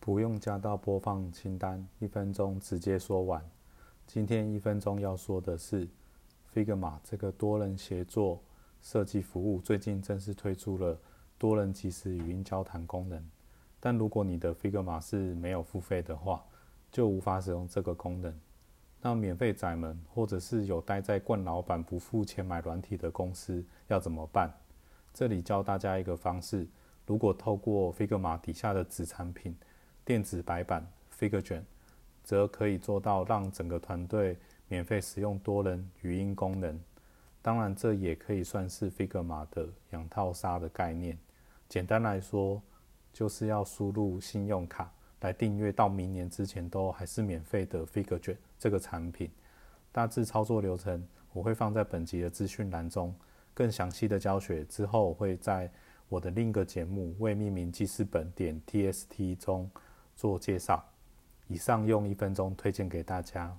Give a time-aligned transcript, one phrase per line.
[0.00, 3.44] 不用加到播放清单，一分钟直接说完。
[4.06, 5.86] 今天一分钟要说的是
[6.54, 8.40] ，Figma 这个多人协作
[8.80, 10.98] 设计服务最近正式推出了
[11.36, 13.22] 多人即时语音交谈功能。
[13.78, 16.42] 但如果你的 Figma 是没有付费的话，
[16.90, 18.34] 就无法使用这个功能。
[19.02, 24.50] 那免费仔们，或者是有待在惯老板不付钱买软体的公司要怎么办？
[25.12, 26.66] 这里教大家一个方式：
[27.06, 29.54] 如果透过 Figma 底下的子产品。
[30.10, 30.84] 电子白板
[31.16, 31.64] Figure 卷，
[32.24, 36.76] 则可以做到让整个团队免费使用多人语音功能。
[37.40, 41.16] 当然，这也可以算是 Figma 的养套杀的概念。
[41.68, 42.60] 简单来说，
[43.12, 49.30] 就是要输入信用卡来订阅到明年之前都还是免费的 Figure 卷这个产品。
[49.92, 53.14] 大致操作流程我会放在本集的资讯栏中，
[53.54, 55.70] 更详细的教学之后我会在
[56.08, 59.70] 我的另一个节目为命名记事本点 TST 中。
[60.20, 60.84] 做介绍，
[61.48, 63.56] 以上用一分钟推荐给大家。